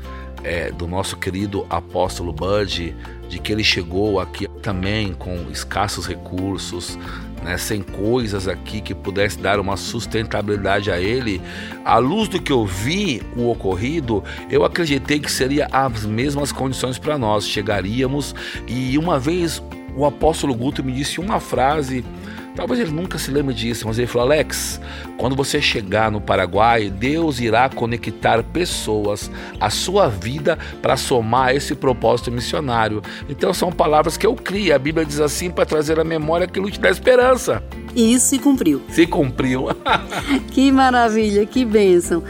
é, 0.45 0.71
do 0.73 0.87
nosso 0.87 1.17
querido 1.17 1.67
apóstolo 1.71 2.33
Bud, 2.33 2.95
de 3.29 3.39
que 3.39 3.53
ele 3.53 3.65
chegou 3.65 4.21
aqui 4.21 4.49
também 4.61 5.13
com 5.15 5.51
escassos 5.51 6.07
recursos, 6.07 6.99
né, 7.43 7.59
sem 7.59 7.83
coisas 7.83 8.49
aqui 8.49 8.81
que 8.81 8.95
pudesse 8.95 9.39
dar 9.39 9.59
uma 9.59 9.77
sustentabilidade 9.77 10.91
a 10.91 11.01
ele, 11.01 11.41
à 11.85 11.99
luz 11.99 12.29
do 12.29 12.41
que 12.41 12.53
eu 12.53 12.65
vi 12.65 13.23
o 13.37 13.51
ocorrido, 13.51 14.23
eu 14.51 14.65
acreditei 14.65 15.19
que 15.19 15.31
seria 15.31 15.69
as 15.73 16.05
mesmas 16.05 16.53
condições 16.53 16.99
para 16.99 17.19
nós. 17.19 17.47
Chegaríamos 17.47 18.35
e 18.67 18.97
uma 18.97 19.19
vez 19.19 19.63
o 19.95 20.07
apóstolo 20.07 20.55
Guto 20.55 20.83
me 20.83 20.93
disse 20.93 21.21
uma 21.21 21.41
frase 21.41 22.05
Talvez 22.55 22.81
ele 22.81 22.91
nunca 22.91 23.19
se 23.19 23.31
lembre 23.31 23.55
disso, 23.55 23.87
mas 23.87 23.99
ele 23.99 24.07
falou: 24.07 24.29
Alex, 24.29 24.81
quando 25.17 25.35
você 25.35 25.61
chegar 25.61 26.11
no 26.11 26.21
Paraguai, 26.21 26.91
Deus 26.91 27.41
irá 27.41 27.69
conectar 27.69 28.43
pessoas 28.43 29.31
à 29.59 29.71
sua 29.71 30.09
vida 30.09 30.59
para 30.83 30.97
somar 30.97 31.55
esse 31.55 31.75
propósito 31.75 32.31
missionário. 32.31 33.03
Então 33.29 33.55
são 33.55 33.73
palavras 33.73 34.17
que 34.17 34.27
eu 34.27 34.35
crio. 34.35 34.75
A 34.75 34.79
Bíblia 34.79 35.07
diz 35.07 35.21
assim 35.21 35.51
para 35.51 35.65
trazer 35.65 35.99
à 35.99 36.05
memória 36.05 36.45
aquilo 36.45 36.67
que 36.67 36.73
te 36.73 36.81
dá 36.81 36.91
esperança. 36.91 37.63
E 37.95 38.15
isso 38.15 38.27
se 38.27 38.39
cumpriu. 38.39 38.83
Se 38.89 39.07
cumpriu. 39.07 39.69
que 40.53 40.71
maravilha, 40.71 41.47
que 41.47 41.65
bênção. 41.65 42.23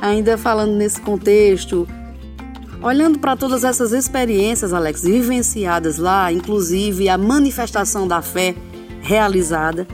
Ainda 0.00 0.38
falando 0.38 0.72
nesse 0.72 1.00
contexto, 1.00 1.86
Olhando 2.82 3.18
para 3.18 3.34
todas 3.36 3.64
essas 3.64 3.92
experiências, 3.92 4.72
Alex, 4.72 5.02
vivenciadas 5.02 5.96
lá, 5.96 6.30
inclusive 6.30 7.08
a 7.08 7.16
manifestação 7.16 8.06
da 8.06 8.20
fé, 8.20 8.54
realizada. 9.06 9.86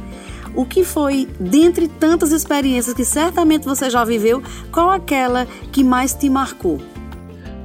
O 0.55 0.67
que 0.67 0.85
foi, 0.85 1.29
dentre 1.39 1.89
tantas 1.89 2.33
experiências 2.33 2.95
que 2.95 3.05
certamente 3.05 3.65
você 3.65 3.89
já 3.89 4.05
viveu, 4.05 4.43
qual 4.71 4.91
aquela 4.91 5.47
que 5.71 5.85
mais 5.85 6.13
te 6.13 6.29
marcou? 6.29 6.81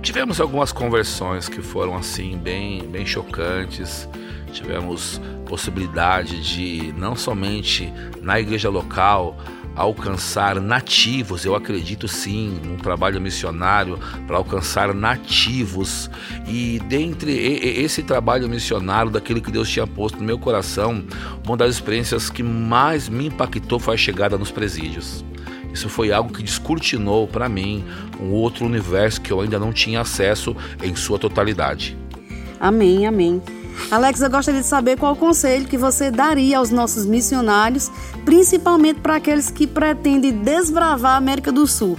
Tivemos 0.01 0.39
algumas 0.39 0.71
conversões 0.71 1.49
que 1.49 1.61
foram 1.61 1.95
assim 1.95 2.37
bem, 2.37 2.87
bem 2.87 3.05
chocantes. 3.05 4.07
Tivemos 4.53 5.19
possibilidade 5.45 6.41
de 6.41 6.93
não 6.97 7.15
somente 7.15 7.91
na 8.21 8.39
igreja 8.39 8.69
local 8.69 9.37
alcançar 9.77 10.59
nativos, 10.59 11.45
eu 11.45 11.55
acredito 11.55 12.07
sim, 12.07 12.59
num 12.65 12.77
trabalho 12.77 13.21
missionário 13.21 13.99
para 14.25 14.35
alcançar 14.35 14.93
nativos. 14.93 16.09
E 16.47 16.79
dentre 16.87 17.31
esse 17.31 18.01
trabalho 18.01 18.49
missionário, 18.49 19.11
daquilo 19.11 19.39
que 19.39 19.51
Deus 19.51 19.69
tinha 19.69 19.85
posto 19.85 20.17
no 20.17 20.25
meu 20.25 20.39
coração, 20.39 21.03
uma 21.45 21.55
das 21.55 21.75
experiências 21.75 22.29
que 22.29 22.41
mais 22.41 23.07
me 23.07 23.27
impactou 23.27 23.79
foi 23.79 23.93
a 23.93 23.97
chegada 23.97 24.37
nos 24.37 24.49
presídios. 24.49 25.23
Isso 25.71 25.89
foi 25.89 26.11
algo 26.11 26.33
que 26.33 26.41
descortinou 26.41 27.27
para 27.27 27.47
mim 27.47 27.85
um 28.19 28.31
outro 28.31 28.65
universo 28.65 29.21
que 29.21 29.31
eu 29.31 29.41
ainda 29.41 29.59
não 29.59 29.71
tinha 29.71 30.01
acesso 30.01 30.55
em 30.81 30.95
sua 30.95 31.19
totalidade. 31.19 31.95
Amém, 32.59 33.05
amém. 33.05 33.39
Alex, 33.89 34.21
eu 34.21 34.29
gostaria 34.29 34.61
de 34.61 34.67
saber 34.67 34.97
qual 34.97 35.15
conselho 35.15 35.67
que 35.67 35.77
você 35.77 36.11
daria 36.11 36.57
aos 36.57 36.69
nossos 36.69 37.05
missionários, 37.05 37.89
principalmente 38.25 38.99
para 38.99 39.15
aqueles 39.15 39.49
que 39.49 39.65
pretendem 39.65 40.31
desbravar 40.31 41.13
a 41.13 41.17
América 41.17 41.51
do 41.51 41.65
Sul. 41.65 41.97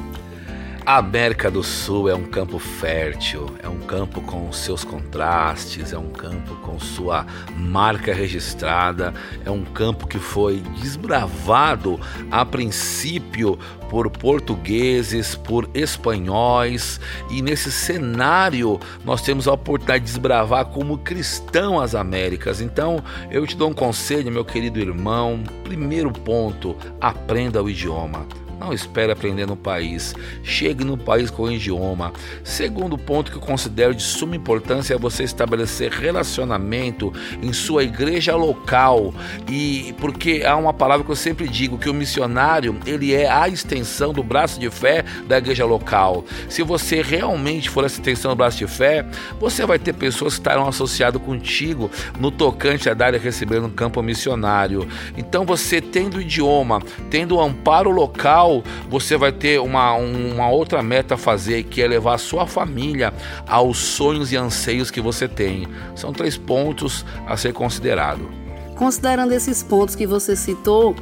A 0.88 0.96
América 0.96 1.50
do 1.50 1.62
Sul 1.62 2.08
é 2.08 2.14
um 2.14 2.24
campo 2.24 2.58
fértil, 2.58 3.44
é 3.62 3.68
um 3.68 3.80
campo 3.80 4.22
com 4.22 4.50
seus 4.50 4.84
contrastes, 4.84 5.92
é 5.92 5.98
um 5.98 6.08
campo 6.08 6.54
com 6.62 6.80
sua 6.80 7.26
marca 7.54 8.14
registrada, 8.14 9.12
é 9.44 9.50
um 9.50 9.66
campo 9.66 10.06
que 10.06 10.18
foi 10.18 10.62
desbravado 10.80 12.00
a 12.30 12.42
princípio 12.42 13.58
por 13.90 14.08
portugueses, 14.08 15.34
por 15.34 15.68
espanhóis, 15.74 16.98
e 17.28 17.42
nesse 17.42 17.70
cenário 17.70 18.80
nós 19.04 19.20
temos 19.20 19.46
a 19.46 19.52
oportunidade 19.52 20.06
de 20.06 20.10
desbravar 20.10 20.64
como 20.64 20.96
cristão 20.96 21.78
as 21.78 21.94
Américas. 21.94 22.62
Então 22.62 23.04
eu 23.30 23.46
te 23.46 23.54
dou 23.54 23.68
um 23.68 23.74
conselho, 23.74 24.32
meu 24.32 24.42
querido 24.42 24.80
irmão. 24.80 25.42
Primeiro 25.64 26.10
ponto, 26.10 26.74
aprenda 26.98 27.62
o 27.62 27.68
idioma 27.68 28.26
Não 28.58 28.72
espere 28.72 29.12
aprender 29.12 29.46
no 29.46 29.56
país. 29.56 30.14
Chegue 30.42 30.84
no 30.84 30.96
país 30.96 31.30
com 31.30 31.44
o 31.44 31.52
idioma. 31.52 32.12
Segundo 32.42 32.98
ponto 32.98 33.30
que 33.30 33.36
eu 33.36 33.42
considero 33.42 33.94
de 33.94 34.02
suma 34.02 34.34
importância 34.34 34.94
é 34.94 34.98
você 34.98 35.22
estabelecer 35.22 35.92
relacionamento 35.92 37.12
em 37.40 37.52
sua 37.52 37.84
igreja 37.84 38.34
local. 38.34 39.14
E 39.48 39.94
porque 39.98 40.42
há 40.44 40.56
uma 40.56 40.72
palavra 40.72 41.04
que 41.04 41.10
eu 41.10 41.16
sempre 41.16 41.48
digo 41.48 41.78
que 41.78 41.88
o 41.88 41.94
missionário, 41.94 42.76
ele 42.84 43.14
é 43.14 43.30
a 43.30 43.48
extensão 43.48 44.12
do 44.12 44.22
braço 44.22 44.58
de 44.58 44.68
fé 44.70 45.04
da 45.26 45.38
igreja 45.38 45.64
local. 45.64 46.24
Se 46.48 46.62
você 46.62 47.00
realmente 47.00 47.70
for 47.70 47.84
essa 47.84 48.00
extensão 48.00 48.32
do 48.32 48.36
braço 48.36 48.58
de 48.58 48.66
fé, 48.66 49.06
você 49.38 49.64
vai 49.64 49.78
ter 49.78 49.92
pessoas 49.92 50.34
que 50.34 50.40
estarão 50.40 50.66
associadas 50.66 51.22
contigo 51.22 51.90
no 52.18 52.30
tocante 52.30 52.90
a 52.90 52.94
dar 52.94 53.14
e 53.14 53.18
receber 53.18 53.60
no 53.60 53.70
campo 53.70 54.02
missionário. 54.02 54.88
Então 55.16 55.44
você 55.44 55.80
tendo 55.80 56.18
o 56.18 56.20
idioma, 56.20 56.82
tendo 57.10 57.36
o 57.36 57.40
amparo 57.40 57.90
local, 57.90 58.47
você 58.88 59.16
vai 59.16 59.32
ter 59.32 59.60
uma, 59.60 59.94
uma 59.94 60.48
outra 60.50 60.82
meta 60.82 61.14
a 61.14 61.18
fazer, 61.18 61.64
que 61.64 61.82
é 61.82 61.86
levar 61.86 62.14
a 62.14 62.18
sua 62.18 62.46
família 62.46 63.12
aos 63.46 63.78
sonhos 63.78 64.32
e 64.32 64.36
anseios 64.36 64.90
que 64.90 65.00
você 65.00 65.28
tem. 65.28 65.66
São 65.94 66.12
três 66.12 66.36
pontos 66.36 67.04
a 67.26 67.36
ser 67.36 67.52
considerado. 67.52 68.28
Considerando 68.74 69.32
esses 69.32 69.62
pontos 69.62 69.94
que 69.94 70.06
você 70.06 70.36
citou, 70.36 70.94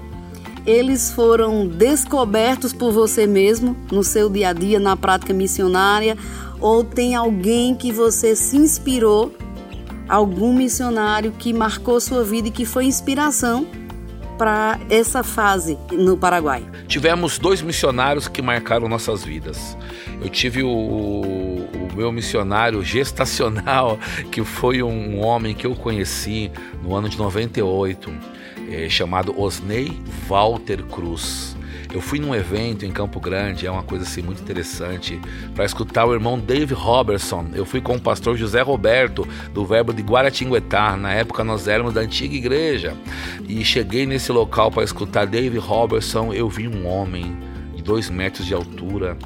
eles 0.66 1.12
foram 1.12 1.66
descobertos 1.66 2.72
por 2.72 2.92
você 2.92 3.26
mesmo 3.26 3.76
no 3.92 4.02
seu 4.02 4.28
dia 4.28 4.48
a 4.48 4.52
dia, 4.52 4.80
na 4.80 4.96
prática 4.96 5.32
missionária, 5.32 6.16
ou 6.60 6.82
tem 6.82 7.14
alguém 7.14 7.74
que 7.74 7.92
você 7.92 8.34
se 8.34 8.56
inspirou, 8.56 9.32
algum 10.08 10.52
missionário 10.52 11.32
que 11.32 11.52
marcou 11.52 12.00
sua 12.00 12.24
vida 12.24 12.48
e 12.48 12.50
que 12.50 12.64
foi 12.64 12.86
inspiração 12.86 13.66
para 14.36 14.78
essa 14.90 15.22
fase 15.22 15.78
no 15.92 16.16
Paraguai? 16.16 16.64
Tivemos 16.86 17.38
dois 17.38 17.62
missionários 17.62 18.28
que 18.28 18.42
marcaram 18.42 18.88
nossas 18.88 19.24
vidas. 19.24 19.76
Eu 20.20 20.28
tive 20.28 20.62
o, 20.62 20.68
o, 20.68 21.88
meu 21.96 22.12
missionário 22.12 22.82
gestacional, 22.84 23.98
que 24.30 24.44
foi 24.44 24.82
um 24.82 25.24
homem 25.24 25.54
que 25.54 25.66
eu 25.66 25.74
conheci 25.74 26.50
no 26.82 26.94
ano 26.94 27.08
de 27.08 27.16
98, 27.18 28.12
é, 28.70 28.88
chamado 28.88 29.38
Osney 29.40 30.00
Walter 30.28 30.82
Cruz. 30.84 31.55
Eu 31.96 32.02
fui 32.02 32.18
num 32.18 32.34
evento 32.34 32.84
em 32.84 32.92
Campo 32.92 33.18
Grande, 33.18 33.66
é 33.66 33.70
uma 33.70 33.82
coisa 33.82 34.04
assim 34.04 34.20
muito 34.20 34.42
interessante, 34.42 35.18
para 35.54 35.64
escutar 35.64 36.04
o 36.04 36.12
irmão 36.12 36.38
Dave 36.38 36.74
Robertson. 36.74 37.46
Eu 37.54 37.64
fui 37.64 37.80
com 37.80 37.96
o 37.96 38.00
pastor 38.00 38.36
José 38.36 38.60
Roberto, 38.60 39.26
do 39.54 39.64
Verbo 39.64 39.94
de 39.94 40.02
Guaratinguetá. 40.02 40.94
Na 40.94 41.14
época 41.14 41.42
nós 41.42 41.66
éramos 41.66 41.94
da 41.94 42.02
antiga 42.02 42.34
igreja. 42.34 42.94
E 43.48 43.64
cheguei 43.64 44.04
nesse 44.04 44.30
local 44.30 44.70
para 44.70 44.84
escutar 44.84 45.26
Dave 45.26 45.56
Robertson. 45.56 46.34
Eu 46.34 46.50
vi 46.50 46.68
um 46.68 46.86
homem 46.86 47.34
de 47.74 47.82
dois 47.82 48.10
metros 48.10 48.46
de 48.46 48.52
altura, 48.52 49.16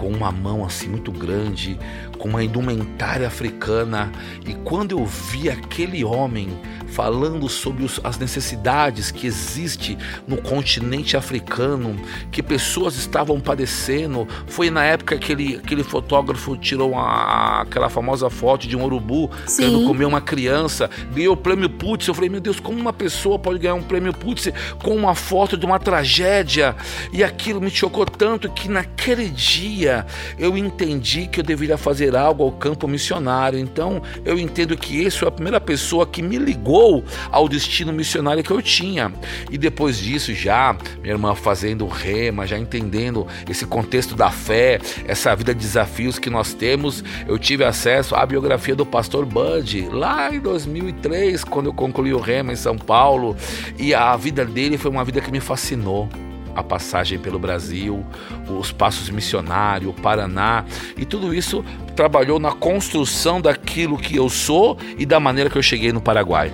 com 0.00 0.08
uma 0.08 0.32
mão 0.32 0.64
assim 0.64 0.88
muito 0.88 1.12
grande, 1.12 1.78
com 2.18 2.26
uma 2.26 2.42
indumentária 2.42 3.26
africana. 3.26 4.10
E 4.46 4.54
quando 4.54 4.92
eu 4.98 5.04
vi 5.04 5.50
aquele 5.50 6.02
homem 6.02 6.48
falando 6.90 7.48
sobre 7.48 7.84
os, 7.84 8.00
as 8.02 8.18
necessidades 8.18 9.10
que 9.10 9.26
existe 9.26 9.96
no 10.26 10.36
continente 10.38 11.16
africano, 11.16 11.96
que 12.32 12.42
pessoas 12.42 12.96
estavam 12.96 13.40
padecendo. 13.40 14.26
Foi 14.46 14.70
na 14.70 14.84
época 14.84 15.16
que 15.16 15.32
aquele, 15.32 15.56
aquele 15.56 15.84
fotógrafo 15.84 16.56
tirou 16.56 16.98
a, 16.98 17.60
aquela 17.62 17.88
famosa 17.88 18.28
foto 18.28 18.66
de 18.66 18.76
um 18.76 18.84
urubu 18.84 19.30
Sim. 19.46 19.62
querendo 19.62 19.86
comer 19.86 20.04
uma 20.06 20.20
criança, 20.20 20.90
ganhou 21.14 21.34
o 21.34 21.36
prêmio 21.36 21.70
Putz. 21.70 22.08
Eu 22.08 22.14
falei, 22.14 22.28
meu 22.28 22.40
Deus, 22.40 22.58
como 22.58 22.78
uma 22.78 22.92
pessoa 22.92 23.38
pode 23.38 23.58
ganhar 23.58 23.74
um 23.74 23.82
prêmio 23.82 24.12
Putz 24.12 24.48
com 24.82 24.96
uma 24.96 25.14
foto 25.14 25.56
de 25.56 25.64
uma 25.64 25.78
tragédia? 25.78 26.74
E 27.12 27.22
aquilo 27.22 27.60
me 27.60 27.70
chocou 27.70 28.04
tanto 28.06 28.50
que 28.50 28.68
naquele 28.68 29.28
dia 29.28 29.89
eu 30.38 30.56
entendi 30.56 31.26
que 31.26 31.40
eu 31.40 31.44
deveria 31.44 31.76
fazer 31.76 32.16
algo 32.16 32.44
ao 32.44 32.52
campo 32.52 32.86
missionário. 32.88 33.58
Então 33.58 34.02
eu 34.24 34.38
entendo 34.38 34.76
que 34.76 35.02
esse 35.02 35.18
foi 35.18 35.28
a 35.28 35.32
primeira 35.32 35.60
pessoa 35.60 36.06
que 36.06 36.22
me 36.22 36.38
ligou 36.38 37.04
ao 37.30 37.48
destino 37.48 37.92
missionário 37.92 38.42
que 38.42 38.50
eu 38.50 38.62
tinha. 38.62 39.12
E 39.50 39.58
depois 39.58 39.98
disso, 39.98 40.34
já, 40.34 40.76
minha 41.00 41.14
irmã, 41.14 41.34
fazendo 41.34 41.86
rema, 41.86 42.46
já 42.46 42.58
entendendo 42.58 43.26
esse 43.48 43.66
contexto 43.66 44.14
da 44.14 44.30
fé, 44.30 44.78
essa 45.06 45.34
vida 45.34 45.54
de 45.54 45.60
desafios 45.60 46.18
que 46.18 46.30
nós 46.30 46.54
temos, 46.54 47.04
eu 47.26 47.38
tive 47.38 47.64
acesso 47.64 48.14
à 48.14 48.24
biografia 48.24 48.74
do 48.74 48.86
pastor 48.86 49.24
Bud, 49.24 49.88
lá 49.90 50.34
em 50.34 50.40
2003, 50.40 51.44
quando 51.44 51.66
eu 51.66 51.72
concluí 51.72 52.12
o 52.12 52.20
rema 52.20 52.52
em 52.52 52.56
São 52.56 52.76
Paulo. 52.76 53.36
E 53.78 53.94
a 53.94 54.16
vida 54.16 54.44
dele 54.44 54.78
foi 54.78 54.90
uma 54.90 55.04
vida 55.04 55.20
que 55.20 55.30
me 55.30 55.40
fascinou 55.40 56.08
a 56.54 56.62
passagem 56.62 57.18
pelo 57.18 57.38
Brasil, 57.38 58.04
os 58.48 58.72
passos 58.72 59.10
missionários, 59.10 59.90
o 59.90 59.94
Paraná, 60.00 60.64
e 60.96 61.04
tudo 61.04 61.34
isso 61.34 61.64
trabalhou 61.94 62.38
na 62.38 62.52
construção 62.52 63.40
daquilo 63.40 63.98
que 63.98 64.16
eu 64.16 64.28
sou 64.28 64.78
e 64.98 65.04
da 65.04 65.20
maneira 65.20 65.50
que 65.50 65.58
eu 65.58 65.62
cheguei 65.62 65.92
no 65.92 66.00
Paraguai. 66.00 66.52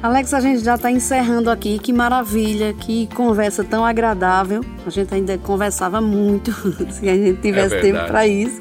Alex, 0.00 0.32
a 0.32 0.40
gente 0.40 0.62
já 0.62 0.76
está 0.76 0.90
encerrando 0.90 1.50
aqui. 1.50 1.78
Que 1.78 1.92
maravilha, 1.92 2.72
que 2.72 3.08
conversa 3.14 3.64
tão 3.64 3.84
agradável. 3.84 4.64
A 4.86 4.90
gente 4.90 5.12
ainda 5.12 5.36
conversava 5.38 6.00
muito, 6.00 6.52
se 6.92 7.08
a 7.08 7.14
gente 7.14 7.40
tivesse 7.40 7.74
é 7.74 7.80
tempo 7.80 8.06
para 8.06 8.26
isso. 8.26 8.60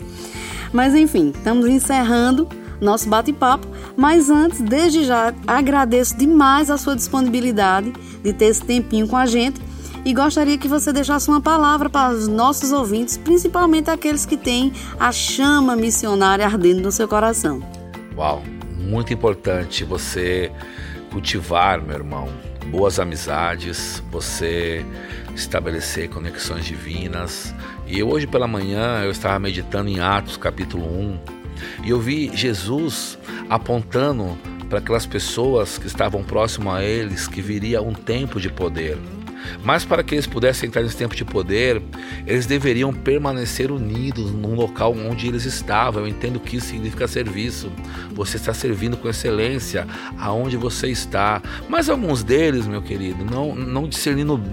Mas 0.74 0.96
enfim, 0.96 1.32
estamos 1.36 1.68
encerrando 1.68 2.48
nosso 2.82 3.08
bate-papo. 3.08 3.68
Mas 3.96 4.30
antes, 4.30 4.62
desde 4.62 5.04
já, 5.04 5.34
agradeço 5.46 6.18
demais 6.18 6.72
a 6.72 6.78
sua 6.78 6.96
disponibilidade 6.96 7.94
de 8.24 8.34
ter 8.34 8.46
esse 8.46 8.64
tempinho 8.64 9.08
com 9.08 9.16
a 9.16 9.26
gente 9.26 9.67
e 10.08 10.14
gostaria 10.14 10.58
que 10.58 10.70
você 10.70 10.94
deixasse 10.94 11.28
uma 11.28 11.42
palavra 11.42 11.90
para 11.90 12.14
os 12.14 12.30
nossos 12.30 12.72
ouvintes, 12.72 13.18
principalmente 13.18 13.90
aqueles 13.90 14.26
que 14.26 14.38
têm 14.38 14.72
a 14.98 15.12
chama 15.12 15.76
missionária 15.76 16.46
ardendo 16.46 16.82
no 16.82 16.94
seu 16.94 17.10
coração. 17.10 17.62
Uau, 18.16 18.42
muito 18.80 19.14
importante 19.14 19.84
você 19.84 20.50
cultivar, 21.12 21.82
meu 21.82 21.98
irmão, 21.98 22.30
boas 22.72 23.02
amizades, 23.02 24.02
você 24.10 24.86
estabelecer 25.36 26.10
conexões 26.10 26.64
divinas. 26.64 27.54
E 27.86 28.02
hoje 28.02 28.26
pela 28.26 28.48
manhã 28.48 29.02
eu 29.04 29.12
estava 29.12 29.38
meditando 29.40 29.90
em 29.90 30.00
Atos 30.00 30.38
capítulo 30.38 30.86
1 30.86 31.20
e 31.84 31.90
eu 31.90 32.00
vi 32.00 32.32
Jesus 32.34 33.20
apontando 33.50 34.38
para 34.70 34.80
aquelas 34.80 35.06
pessoas 35.06 35.78
que 35.78 35.88
estavam 35.88 36.24
próximo 36.24 36.72
a 36.72 36.82
eles 36.82 37.28
que 37.28 37.42
viria 37.42 37.82
um 37.82 37.94
tempo 37.94 38.40
de 38.40 38.50
poder. 38.50 38.98
Mas 39.64 39.86
para 39.86 40.04
que 40.04 40.16
eles 40.16 40.28
pudessem 40.28 40.68
entrar 40.68 40.82
nesse 40.82 40.98
tempo 40.98 41.16
de 41.16 41.26
poder, 41.26 41.82
eles 42.26 42.46
deveriam 42.46 42.94
permanecer 42.94 43.72
unidos 43.72 44.32
num 44.32 44.56
local 44.56 44.96
onde 44.96 45.28
eles 45.28 45.46
estavam. 45.46 46.04
Eu 46.04 46.08
entendo 46.08 46.40
que 46.40 46.58
isso 46.58 46.68
significa 46.68 47.08
serviço. 47.08 47.72
Você 48.14 48.38
está 48.38 48.54
servindo 48.54 48.98
com 48.98 49.10
excelência 49.10 49.88
aonde 50.18 50.58
você 50.58 50.88
está. 50.88 51.42
Mas 51.70 51.90
alguns 51.90 52.24
deles, 52.24 52.68
meu 52.68 52.82
querido, 52.82 53.24
não, 53.26 53.56
não, 53.56 53.90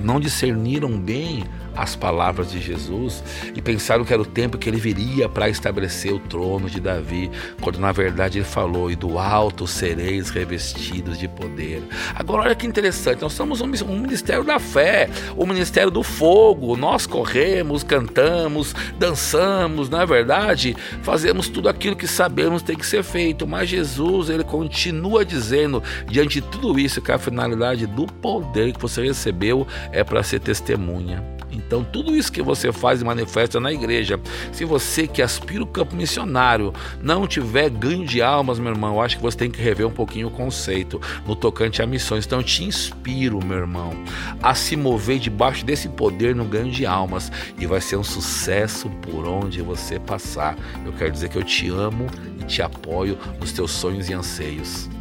não 0.03 0.21
discerniram 0.21 0.99
bem 0.99 1.45
as 1.77 1.97
palavras 1.97 2.51
de 2.51 2.61
Jesus 2.61 3.23
e 3.55 3.61
pensaram 3.61 4.05
que 4.05 4.13
era 4.13 4.23
o 4.23 4.27
tempo 4.27 4.57
que 4.57 4.69
ele 4.69 4.79
viria 4.79 5.29
para 5.29 5.49
estabelecer 5.49 6.13
o 6.13 6.19
trono 6.19 6.71
de 6.71 6.81
Davi, 6.81 7.31
quando 7.61 7.79
na 7.79 7.93
verdade 7.93 8.39
ele 8.39 8.45
falou: 8.45 8.91
E 8.91 8.97
do 8.97 9.19
alto 9.19 9.67
sereis 9.67 10.31
revestidos 10.31 11.19
de 11.19 11.29
poder. 11.29 11.83
Agora, 12.15 12.45
olha 12.45 12.55
que 12.55 12.67
interessante, 12.67 13.23
nós 13.23 13.33
somos 13.33 13.61
um, 13.61 13.67
um 13.89 13.99
ministério 13.99 14.45
da 14.45 14.59
fé, 14.59 15.09
o 15.37 15.45
um 15.45 15.47
ministério 15.47 15.91
do 15.91 16.03
fogo. 16.03 16.77
Nós 16.77 17.07
corremos, 17.07 17.83
cantamos, 17.83 18.75
dançamos, 18.99 19.89
na 19.89 20.05
é 20.05 20.07
verdade, 20.07 20.77
fazemos 21.03 21.49
tudo 21.49 21.69
aquilo 21.69 21.97
que 21.97 22.07
sabemos 22.07 22.63
tem 22.63 22.77
que 22.77 22.85
ser 22.85 23.03
feito, 23.03 23.47
mas 23.47 23.71
Jesus, 23.71 24.29
ele 24.29 24.45
continua 24.45 25.25
dizendo, 25.25 25.83
diante 26.07 26.41
de 26.41 26.43
tudo 26.43 26.79
isso, 26.79 27.01
que 27.01 27.11
a 27.11 27.19
finalidade 27.19 27.87
do 27.87 28.07
poder 28.07 28.75
que 28.75 28.81
você 28.81 29.03
recebeu 29.03 29.67
é 29.91 30.05
para 30.05 30.23
ser 30.23 30.41
testemunha. 30.41 31.34
Então, 31.55 31.85
tudo 31.85 32.17
isso 32.17 32.33
que 32.33 32.43
você 32.43 32.73
faz 32.73 33.01
e 33.01 33.05
manifesta 33.05 33.61
na 33.61 33.73
igreja, 33.73 34.21
se 34.53 34.65
você 34.65 35.07
que 35.07 35.23
aspira 35.23 35.63
o 35.63 35.67
campo 35.67 35.95
missionário 35.95 36.73
não 37.03 37.27
tiver 37.27 37.71
ganho 37.71 38.05
de 38.05 38.21
almas, 38.21 38.59
meu 38.59 38.73
irmão, 38.73 38.95
eu 38.95 39.01
acho 39.01 39.17
que 39.17 39.23
você 39.23 39.37
tem 39.37 39.51
que 39.51 39.61
rever 39.61 39.87
um 39.87 39.93
pouquinho 39.93 40.29
o 40.29 40.31
conceito 40.31 41.01
no 41.27 41.37
tocante 41.37 41.83
a 41.83 41.87
missões. 41.87 42.27
Então, 42.27 42.41
eu 42.41 42.45
te 42.45 42.65
inspiro, 42.65 43.45
meu 43.45 43.59
irmão, 43.59 43.93
a 44.43 44.55
se 44.55 44.77
mover 44.77 45.19
debaixo 45.19 45.65
desse 45.65 45.89
poder 45.89 46.35
no 46.35 46.45
ganho 46.45 46.71
de 46.71 46.85
almas 46.85 47.31
e 47.59 47.67
vai 47.67 47.81
ser 47.81 47.97
um 47.97 48.05
sucesso 48.05 48.89
por 49.03 49.27
onde 49.27 49.63
você 49.63 49.99
passar. 49.99 50.57
Eu 50.85 50.93
quero 50.93 51.13
dizer 51.13 51.29
que 51.29 51.37
eu 51.37 51.45
te 51.45 51.69
amo 51.69 52.07
e 52.41 52.45
te 52.45 52.63
apoio 52.63 53.19
nos 53.41 53.53
teus 53.53 53.71
sonhos 53.71 54.09
e 54.09 54.13
anseios. 54.13 54.94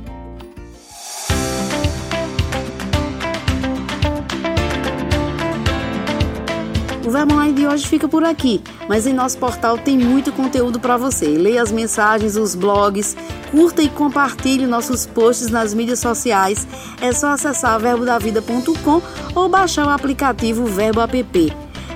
Verbo 7.13 7.35
Online 7.35 7.53
de 7.53 7.67
hoje 7.67 7.87
fica 7.87 8.07
por 8.07 8.23
aqui, 8.23 8.59
mas 8.89 9.05
em 9.05 9.13
nosso 9.13 9.37
portal 9.37 9.77
tem 9.77 9.99
muito 9.99 10.31
conteúdo 10.31 10.79
para 10.79 10.97
você. 10.97 11.27
Leia 11.27 11.61
as 11.61 11.71
mensagens, 11.71 12.35
os 12.35 12.55
blogs, 12.55 13.15
curta 13.51 13.83
e 13.83 13.89
compartilhe 13.89 14.65
nossos 14.65 15.05
posts 15.05 15.51
nas 15.51 15.75
mídias 15.75 15.99
sociais. 15.99 16.67
É 16.99 17.13
só 17.13 17.27
acessar 17.27 17.79
verbodavida.com 17.79 18.99
ou 19.35 19.47
baixar 19.47 19.85
o 19.85 19.91
aplicativo 19.91 20.65
Verbo 20.65 21.01
App. 21.01 21.53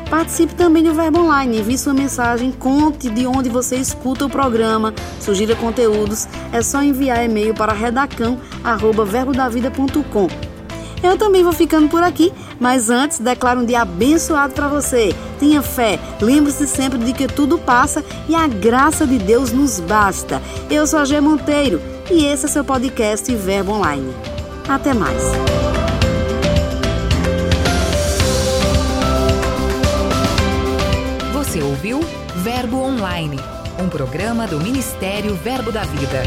Participe 0.07 0.53
também 0.53 0.83
do 0.83 0.93
Verbo 0.93 1.21
Online, 1.21 1.61
envie 1.61 1.79
sua 1.79 1.95
mensagem, 1.95 2.51
conte 2.51 3.09
de 3.09 3.25
onde 3.25 3.49
você 3.49 3.75
escuta 3.75 4.23
o 4.23 4.29
programa, 4.29 4.93
sugira 5.19 5.55
conteúdos. 5.55 6.27
É 6.53 6.61
só 6.61 6.83
enviar 6.83 7.25
e-mail 7.25 7.55
para 7.55 7.73
redacão@verbodavida.com. 7.73 10.46
Eu 11.01 11.17
também 11.17 11.43
vou 11.43 11.53
ficando 11.53 11.87
por 11.87 12.01
aqui, 12.01 12.33
mas 12.59 12.89
antes 12.89 13.19
declaro 13.19 13.61
um 13.61 13.65
dia 13.65 13.81
abençoado 13.81 14.53
para 14.53 14.67
você. 14.67 15.13
Tenha 15.39 15.61
fé, 15.61 15.99
lembre-se 16.21 16.67
sempre 16.67 16.97
de 16.97 17.13
que 17.13 17.27
tudo 17.27 17.57
passa 17.57 18.03
e 18.27 18.35
a 18.35 18.47
graça 18.47 19.05
de 19.05 19.17
Deus 19.17 19.51
nos 19.51 19.79
basta. 19.79 20.41
Eu 20.69 20.87
sou 20.87 20.99
a 20.99 21.05
G 21.05 21.19
Monteiro 21.21 21.81
e 22.09 22.25
esse 22.25 22.45
é 22.45 22.49
seu 22.49 22.63
podcast 22.63 23.33
Verbo 23.35 23.73
Online. 23.73 24.13
Até 24.67 24.93
mais. 24.93 25.21
Você 31.33 31.61
ouviu 31.61 32.01
Verbo 32.35 32.77
Online, 32.77 33.39
um 33.79 33.87
programa 33.87 34.47
do 34.47 34.59
Ministério 34.59 35.35
Verbo 35.35 35.71
da 35.71 35.83
Vida. 35.83 36.23